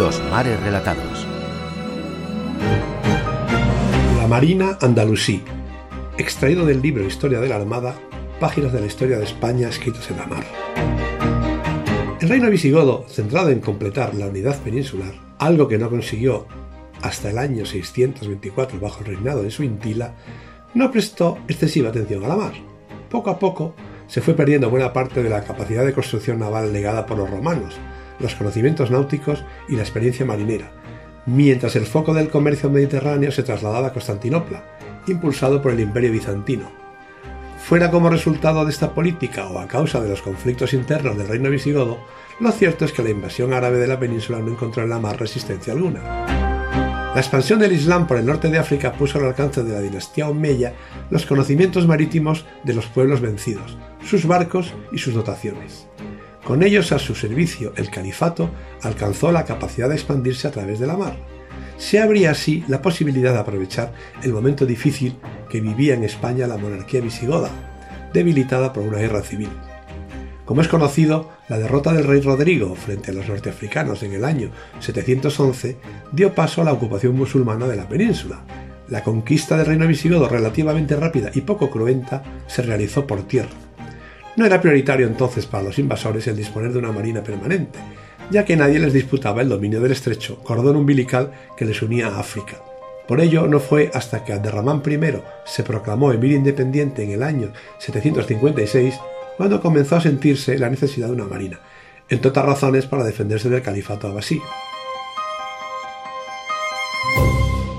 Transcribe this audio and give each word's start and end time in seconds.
Mares 0.00 0.58
Relatados. 0.62 1.26
La 4.16 4.26
Marina 4.26 4.78
Andalusí, 4.80 5.42
extraído 6.16 6.64
del 6.64 6.80
libro 6.80 7.04
Historia 7.04 7.38
de 7.38 7.50
la 7.50 7.56
Armada, 7.56 7.94
páginas 8.40 8.72
de 8.72 8.80
la 8.80 8.86
historia 8.86 9.18
de 9.18 9.24
España 9.24 9.68
escritas 9.68 10.10
en 10.10 10.16
la 10.16 10.26
mar. 10.26 10.44
El 12.18 12.30
reino 12.30 12.48
visigodo, 12.48 13.04
centrado 13.10 13.50
en 13.50 13.60
completar 13.60 14.14
la 14.14 14.28
unidad 14.28 14.58
peninsular, 14.62 15.12
algo 15.38 15.68
que 15.68 15.76
no 15.76 15.90
consiguió 15.90 16.46
hasta 17.02 17.28
el 17.28 17.36
año 17.36 17.66
624 17.66 18.80
bajo 18.80 19.00
el 19.00 19.06
reinado 19.06 19.42
de 19.42 19.50
Suintila, 19.50 20.14
no 20.72 20.90
prestó 20.90 21.36
excesiva 21.46 21.90
atención 21.90 22.24
a 22.24 22.28
la 22.28 22.36
mar. 22.36 22.52
Poco 23.10 23.28
a 23.28 23.38
poco 23.38 23.74
se 24.06 24.22
fue 24.22 24.32
perdiendo 24.32 24.70
buena 24.70 24.94
parte 24.94 25.22
de 25.22 25.28
la 25.28 25.44
capacidad 25.44 25.84
de 25.84 25.92
construcción 25.92 26.38
naval 26.38 26.72
legada 26.72 27.04
por 27.04 27.18
los 27.18 27.28
romanos, 27.28 27.78
los 28.20 28.34
conocimientos 28.34 28.90
náuticos 28.90 29.44
y 29.68 29.76
la 29.76 29.82
experiencia 29.82 30.26
marinera, 30.26 30.72
mientras 31.26 31.76
el 31.76 31.86
foco 31.86 32.14
del 32.14 32.28
comercio 32.28 32.70
mediterráneo 32.70 33.32
se 33.32 33.42
trasladaba 33.42 33.88
a 33.88 33.92
Constantinopla, 33.92 34.64
impulsado 35.06 35.62
por 35.62 35.72
el 35.72 35.80
Imperio 35.80 36.12
bizantino. 36.12 36.70
Fuera 37.58 37.90
como 37.90 38.10
resultado 38.10 38.64
de 38.64 38.70
esta 38.70 38.94
política 38.94 39.46
o 39.48 39.58
a 39.58 39.68
causa 39.68 40.00
de 40.00 40.08
los 40.08 40.22
conflictos 40.22 40.72
internos 40.72 41.16
del 41.16 41.28
reino 41.28 41.50
visigodo, 41.50 41.98
lo 42.40 42.50
cierto 42.52 42.84
es 42.84 42.92
que 42.92 43.02
la 43.02 43.10
invasión 43.10 43.52
árabe 43.52 43.78
de 43.78 43.86
la 43.86 44.00
península 44.00 44.38
no 44.38 44.48
encontró 44.48 44.82
en 44.82 44.90
la 44.90 44.98
mar 44.98 45.20
resistencia 45.20 45.72
alguna. 45.72 46.00
La 47.14 47.20
expansión 47.20 47.58
del 47.58 47.72
Islam 47.72 48.06
por 48.06 48.18
el 48.18 48.26
norte 48.26 48.48
de 48.48 48.58
África 48.58 48.92
puso 48.92 49.18
al 49.18 49.26
alcance 49.26 49.64
de 49.64 49.72
la 49.72 49.80
dinastía 49.80 50.28
Omeya 50.28 50.74
los 51.10 51.26
conocimientos 51.26 51.86
marítimos 51.86 52.46
de 52.62 52.72
los 52.72 52.86
pueblos 52.86 53.20
vencidos, 53.20 53.76
sus 54.04 54.26
barcos 54.26 54.72
y 54.92 54.98
sus 54.98 55.14
dotaciones. 55.14 55.88
Con 56.44 56.62
ellos 56.62 56.92
a 56.92 56.98
su 56.98 57.14
servicio, 57.14 57.72
el 57.76 57.90
califato 57.90 58.50
alcanzó 58.82 59.30
la 59.30 59.44
capacidad 59.44 59.88
de 59.88 59.94
expandirse 59.94 60.48
a 60.48 60.50
través 60.50 60.78
de 60.80 60.86
la 60.86 60.96
mar. 60.96 61.16
Se 61.76 62.00
abría 62.00 62.30
así 62.30 62.64
la 62.68 62.82
posibilidad 62.82 63.32
de 63.32 63.38
aprovechar 63.38 63.92
el 64.22 64.32
momento 64.32 64.66
difícil 64.66 65.16
que 65.48 65.60
vivía 65.60 65.94
en 65.94 66.04
España 66.04 66.46
la 66.46 66.56
monarquía 66.56 67.00
visigoda, 67.00 67.50
debilitada 68.12 68.72
por 68.72 68.84
una 68.84 68.98
guerra 68.98 69.22
civil. 69.22 69.50
Como 70.44 70.62
es 70.62 70.68
conocido, 70.68 71.30
la 71.48 71.58
derrota 71.58 71.92
del 71.92 72.04
rey 72.04 72.20
Rodrigo 72.20 72.74
frente 72.74 73.12
a 73.12 73.14
los 73.14 73.28
norteafricanos 73.28 74.02
en 74.02 74.14
el 74.14 74.24
año 74.24 74.50
711 74.80 75.76
dio 76.10 76.34
paso 76.34 76.60
a 76.60 76.64
la 76.64 76.72
ocupación 76.72 77.14
musulmana 77.14 77.68
de 77.68 77.76
la 77.76 77.88
península. 77.88 78.44
La 78.88 79.04
conquista 79.04 79.56
del 79.56 79.66
reino 79.66 79.86
visigodo 79.86 80.28
relativamente 80.28 80.96
rápida 80.96 81.30
y 81.34 81.42
poco 81.42 81.70
cruenta 81.70 82.24
se 82.48 82.62
realizó 82.62 83.06
por 83.06 83.22
tierra. 83.22 83.69
No 84.40 84.46
era 84.46 84.58
prioritario 84.62 85.06
entonces 85.06 85.44
para 85.44 85.64
los 85.64 85.78
invasores 85.78 86.26
el 86.26 86.34
disponer 86.34 86.72
de 86.72 86.78
una 86.78 86.92
marina 86.92 87.22
permanente, 87.22 87.78
ya 88.30 88.42
que 88.42 88.56
nadie 88.56 88.78
les 88.78 88.94
disputaba 88.94 89.42
el 89.42 89.50
dominio 89.50 89.82
del 89.82 89.92
estrecho, 89.92 90.38
cordón 90.42 90.76
umbilical 90.76 91.30
que 91.58 91.66
les 91.66 91.82
unía 91.82 92.06
a 92.06 92.20
África. 92.20 92.56
Por 93.06 93.20
ello, 93.20 93.46
no 93.46 93.60
fue 93.60 93.90
hasta 93.92 94.24
que 94.24 94.32
Abderramán 94.32 94.80
I 94.86 94.98
se 95.44 95.62
proclamó 95.62 96.10
emir 96.10 96.32
independiente 96.32 97.02
en 97.02 97.10
el 97.10 97.22
año 97.22 97.52
756 97.80 98.94
cuando 99.36 99.60
comenzó 99.60 99.96
a 99.96 100.00
sentirse 100.00 100.58
la 100.58 100.70
necesidad 100.70 101.08
de 101.08 101.12
una 101.12 101.26
marina, 101.26 101.60
entre 102.08 102.30
otras 102.30 102.46
razones 102.46 102.86
para 102.86 103.04
defenderse 103.04 103.50
del 103.50 103.60
califato 103.60 104.08
abasí. 104.08 104.40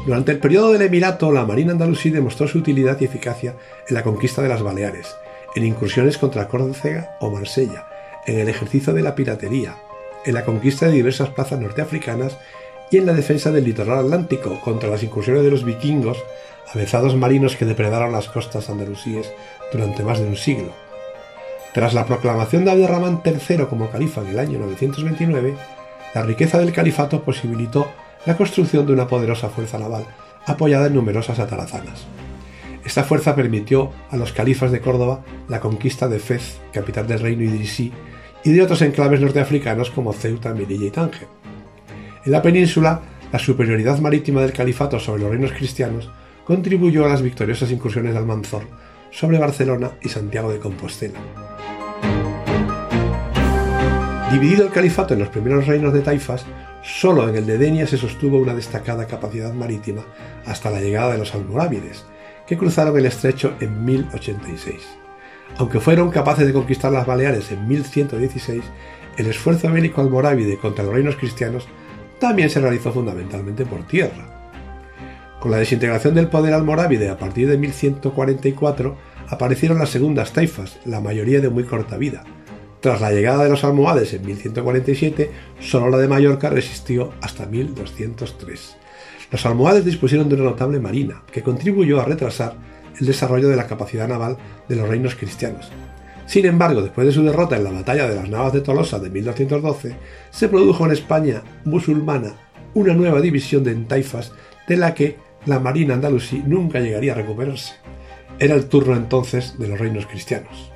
Durante 0.06 0.32
el 0.32 0.38
periodo 0.38 0.74
del 0.74 0.84
Emirato, 0.84 1.32
la 1.32 1.44
Marina 1.44 1.72
andalusí 1.72 2.12
demostró 2.12 2.48
su 2.48 2.60
utilidad 2.60 3.02
y 3.02 3.06
eficacia 3.06 3.56
en 3.88 3.96
la 3.96 4.04
conquista 4.04 4.44
de 4.44 4.50
las 4.50 4.62
Baleares, 4.62 5.16
en 5.56 5.66
incursiones 5.66 6.18
contra 6.18 6.48
Córcega 6.48 7.18
o 7.20 7.30
Marsella, 7.30 7.88
en 8.26 8.40
el 8.40 8.50
ejercicio 8.50 8.94
de 8.94 9.02
la 9.02 9.16
piratería, 9.16 9.76
en 10.26 10.34
la 10.34 10.46
conquista 10.46 10.86
de 10.86 10.94
diversas 10.94 11.30
plazas 11.30 11.60
norteafricanas 11.60 12.38
y 12.90 12.98
en 12.98 13.06
la 13.06 13.14
defensa 13.14 13.52
del 13.52 13.64
litoral 13.64 14.00
atlántico 14.00 14.60
contra 14.62 14.90
las 14.90 15.04
incursiones 15.04 15.44
de 15.44 15.52
los 15.52 15.64
vikingos, 15.64 16.18
avezados 16.74 17.16
marinos 17.16 17.56
que 17.56 17.66
depredaron 17.66 18.12
las 18.12 18.28
costas 18.28 18.70
andalusíes 18.70 19.32
durante 19.72 20.04
más 20.04 20.20
de 20.20 20.28
un 20.28 20.38
siglo. 20.38 20.74
Tras 21.74 21.94
la 21.94 22.06
proclamación 22.06 22.66
de 22.66 22.72
Abderramán 22.72 23.22
III 23.24 23.66
como 23.70 23.90
califa 23.90 24.22
en 24.22 24.28
el 24.28 24.40
año 24.40 24.60
929, 24.60 25.56
la 26.14 26.24
riqueza 26.24 26.60
del 26.60 26.74
califato 26.74 27.24
posibilitó 27.24 27.88
la 28.26 28.36
construcción 28.36 28.86
de 28.86 28.94
una 28.94 29.08
poderosa 29.08 29.50
fuerza 29.50 29.80
naval 29.80 30.06
apoyada 30.46 30.88
en 30.88 30.96
numerosas 30.96 31.40
atarazanas. 31.40 32.06
Esta 32.84 33.04
fuerza 33.04 33.36
permitió 33.36 33.92
a 34.10 34.18
los 34.18 34.34
califas 34.34 34.72
de 34.72 34.82
Córdoba 34.82 35.24
la 35.48 35.60
conquista 35.60 36.08
de 36.08 36.20
Fez, 36.20 36.60
capital 36.74 37.08
del 37.08 37.20
reino 37.20 37.44
idrisí, 37.44 37.92
y 38.44 38.52
de 38.52 38.64
otros 38.64 38.82
enclaves 38.82 39.22
norteafricanos 39.22 39.92
como 39.92 40.14
Ceuta, 40.14 40.54
Melilla 40.54 40.88
y 40.88 40.92
Tánger. 40.92 41.28
En 42.26 42.32
la 42.32 42.42
península, 42.42 43.02
la 43.32 43.40
superioridad 43.40 44.00
marítima 44.00 44.42
del 44.42 44.54
califato 44.54 45.00
sobre 45.00 45.22
los 45.22 45.32
reinos 45.32 45.52
cristianos 45.52 46.10
contribuyó 46.44 47.06
a 47.06 47.10
las 47.10 47.22
victoriosas 47.22 47.72
incursiones 47.72 48.14
de 48.14 48.20
Almanzor 48.20 48.64
sobre 49.12 49.38
Barcelona 49.38 49.92
y 50.02 50.10
Santiago 50.10 50.52
de 50.52 50.60
Compostela. 50.60 51.20
Dividido 54.32 54.66
el 54.66 54.72
califato 54.72 55.14
en 55.14 55.20
los 55.20 55.30
primeros 55.30 55.68
reinos 55.68 55.94
de 55.94 56.02
taifas, 56.02 56.46
solo 56.84 57.28
en 57.28 57.36
el 57.36 57.46
de 57.46 57.58
Denia 57.58 57.86
se 57.86 57.98
sostuvo 57.98 58.38
una 58.38 58.56
destacada 58.56 59.06
capacidad 59.06 59.54
marítima 59.54 60.04
hasta 60.46 60.72
la 60.72 60.80
llegada 60.80 61.12
de 61.12 61.18
los 61.18 61.36
almorávides, 61.36 62.06
que 62.52 62.58
cruzaron 62.58 62.98
el 62.98 63.06
estrecho 63.06 63.54
en 63.62 63.86
1086. 63.86 64.76
Aunque 65.56 65.80
fueron 65.80 66.12
capaces 66.12 66.46
de 66.46 66.52
conquistar 66.52 66.92
las 66.92 67.08
Baleares 67.08 67.50
en 67.54 67.66
1116, 67.66 68.62
el 69.16 69.28
esfuerzo 69.28 69.72
bélico 69.72 70.02
almorávide 70.02 70.58
contra 70.58 70.84
los 70.84 70.94
reinos 70.94 71.16
cristianos 71.16 71.70
también 72.20 72.50
se 72.50 72.60
realizó 72.60 72.92
fundamentalmente 72.92 73.66
por 73.66 73.88
tierra. 73.88 74.52
Con 75.40 75.52
la 75.52 75.60
desintegración 75.60 76.14
del 76.14 76.28
poder 76.28 76.54
almorávide 76.54 77.08
a 77.08 77.18
partir 77.18 77.48
de 77.48 77.58
1144, 77.58 78.98
aparecieron 79.30 79.80
las 79.80 79.92
segundas 79.92 80.34
taifas, 80.34 80.78
la 80.84 81.00
mayoría 81.00 81.40
de 81.40 81.50
muy 81.50 81.64
corta 81.64 81.96
vida. 81.96 82.26
Tras 82.82 83.00
la 83.00 83.14
llegada 83.14 83.46
de 83.46 83.50
los 83.50 83.64
almohades 83.64 84.12
en 84.12 84.26
1147, 84.26 85.32
solo 85.62 85.90
la 85.90 86.00
de 86.00 86.10
Mallorca 86.10 86.50
resistió 86.50 87.14
hasta 87.22 87.46
1203. 87.46 88.76
Los 89.32 89.46
almohades 89.46 89.86
dispusieron 89.86 90.28
de 90.28 90.36
una 90.36 90.44
notable 90.44 90.80
marina, 90.80 91.24
que 91.32 91.42
contribuyó 91.42 92.02
a 92.02 92.06
retrasar 92.06 92.56
el 93.00 93.08
desarrollo 93.08 93.48
de 93.48 93.56
la 93.56 93.68
capacidad 93.68 94.08
naval 94.08 94.38
de 94.68 94.76
los 94.76 94.88
reinos 94.88 95.16
cristianos. 95.16 95.72
Sin 96.26 96.46
embargo, 96.46 96.82
después 96.82 97.08
de 97.08 97.14
su 97.14 97.24
derrota 97.24 97.56
en 97.56 97.64
la 97.64 97.72
batalla 97.72 98.08
de 98.08 98.16
las 98.16 98.30
Navas 98.30 98.54
de 98.54 98.62
Tolosa 98.62 99.00
de 99.00 99.10
1212, 99.10 99.96
se 100.30 100.50
produjo 100.50 100.86
en 100.86 100.92
España 100.92 101.44
musulmana 101.66 102.36
una 102.74 102.94
nueva 102.94 103.22
división 103.22 103.64
de 103.64 103.76
taifas 103.76 104.32
de 104.68 104.78
la 104.78 104.94
que 104.94 105.18
la 105.46 105.60
marina 105.60 105.94
andalusí 105.94 106.44
nunca 106.46 106.80
llegaría 106.80 107.14
a 107.14 107.16
recuperarse. 107.16 107.74
Era 108.40 108.56
el 108.56 108.66
turno 108.66 108.96
entonces 108.96 109.58
de 109.58 109.68
los 109.68 109.80
reinos 109.80 110.06
cristianos. 110.06 110.72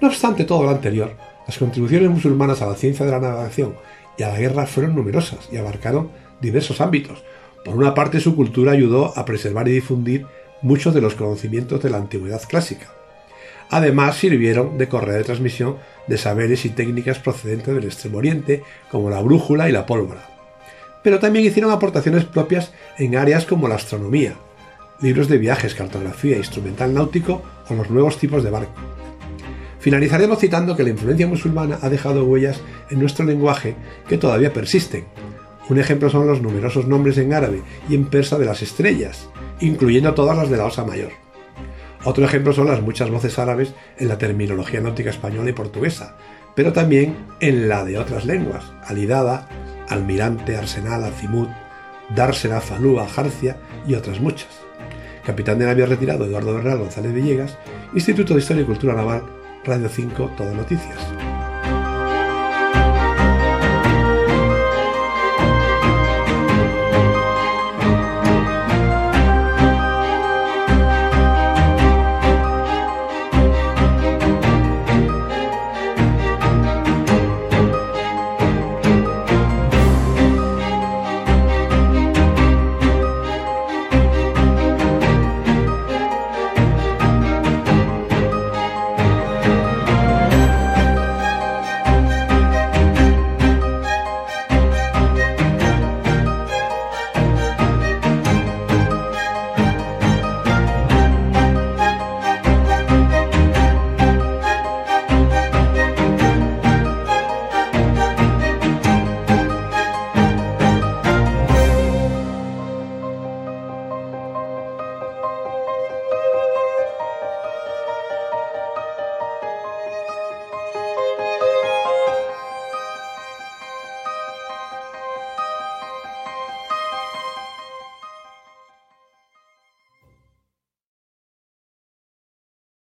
No 0.00 0.08
obstante 0.08 0.44
todo 0.44 0.64
lo 0.64 0.70
anterior, 0.70 1.16
las 1.46 1.58
contribuciones 1.58 2.10
musulmanas 2.10 2.62
a 2.62 2.66
la 2.66 2.74
ciencia 2.74 3.06
de 3.06 3.12
la 3.12 3.20
navegación 3.20 3.74
y 4.18 4.22
a 4.22 4.28
la 4.28 4.38
guerra 4.38 4.66
fueron 4.66 4.94
numerosas 4.94 5.48
y 5.50 5.56
abarcaron 5.56 6.10
diversos 6.40 6.80
ámbitos, 6.80 7.22
por 7.64 7.76
una 7.76 7.94
parte, 7.94 8.20
su 8.20 8.34
cultura 8.34 8.72
ayudó 8.72 9.16
a 9.16 9.24
preservar 9.24 9.68
y 9.68 9.72
difundir 9.72 10.26
muchos 10.62 10.94
de 10.94 11.00
los 11.00 11.14
conocimientos 11.14 11.82
de 11.82 11.90
la 11.90 11.98
antigüedad 11.98 12.42
clásica. 12.48 12.86
Además, 13.70 14.16
sirvieron 14.16 14.76
de 14.78 14.88
correa 14.88 15.16
de 15.16 15.24
transmisión 15.24 15.76
de 16.06 16.18
saberes 16.18 16.64
y 16.64 16.70
técnicas 16.70 17.18
procedentes 17.18 17.74
del 17.74 17.84
Extremo 17.84 18.18
Oriente, 18.18 18.62
como 18.90 19.10
la 19.10 19.22
brújula 19.22 19.68
y 19.68 19.72
la 19.72 19.86
pólvora. 19.86 20.28
Pero 21.02 21.18
también 21.18 21.44
hicieron 21.44 21.72
aportaciones 21.72 22.24
propias 22.24 22.72
en 22.98 23.16
áreas 23.16 23.46
como 23.46 23.68
la 23.68 23.76
astronomía, 23.76 24.34
libros 25.00 25.28
de 25.28 25.38
viajes, 25.38 25.74
cartografía, 25.74 26.36
instrumental 26.36 26.92
náutico 26.94 27.42
o 27.68 27.74
los 27.74 27.90
nuevos 27.90 28.18
tipos 28.18 28.44
de 28.44 28.50
barco. 28.50 28.74
Finalizaremos 29.80 30.38
citando 30.38 30.76
que 30.76 30.84
la 30.84 30.90
influencia 30.90 31.26
musulmana 31.26 31.78
ha 31.82 31.88
dejado 31.88 32.24
huellas 32.24 32.60
en 32.90 33.00
nuestro 33.00 33.24
lenguaje 33.24 33.74
que 34.08 34.16
todavía 34.16 34.52
persisten, 34.52 35.06
un 35.72 35.78
ejemplo 35.78 36.10
son 36.10 36.26
los 36.26 36.42
numerosos 36.42 36.86
nombres 36.86 37.18
en 37.18 37.32
árabe 37.32 37.62
y 37.88 37.94
en 37.94 38.04
persa 38.04 38.38
de 38.38 38.44
las 38.44 38.62
estrellas, 38.62 39.28
incluyendo 39.60 40.12
todas 40.14 40.36
las 40.36 40.50
de 40.50 40.56
la 40.58 40.66
Osa 40.66 40.84
Mayor. 40.84 41.10
Otro 42.04 42.24
ejemplo 42.24 42.52
son 42.52 42.66
las 42.66 42.82
muchas 42.82 43.10
voces 43.10 43.38
árabes 43.38 43.74
en 43.98 44.08
la 44.08 44.18
terminología 44.18 44.80
náutica 44.80 45.10
española 45.10 45.50
y 45.50 45.54
portuguesa, 45.54 46.16
pero 46.54 46.72
también 46.72 47.16
en 47.40 47.68
la 47.68 47.84
de 47.84 47.98
otras 47.98 48.26
lenguas, 48.26 48.72
alidada, 48.84 49.48
almirante, 49.88 50.56
arsenal, 50.56 51.04
azimut, 51.04 51.48
dársena, 52.14 52.60
falúa, 52.60 53.08
jarcia 53.08 53.56
y 53.86 53.94
otras 53.94 54.20
muchas. 54.20 54.50
Capitán 55.24 55.58
de 55.58 55.66
navío 55.66 55.86
retirado 55.86 56.26
Eduardo 56.26 56.54
Bernal 56.54 56.78
González 56.78 57.14
Villegas, 57.14 57.56
Instituto 57.94 58.34
de 58.34 58.40
Historia 58.40 58.62
y 58.64 58.66
Cultura 58.66 58.94
Naval, 58.94 59.22
Radio 59.64 59.88
5, 59.88 60.32
Todo 60.36 60.54
Noticias. 60.54 60.98